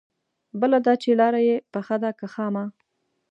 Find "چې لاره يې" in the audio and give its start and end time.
1.01-1.55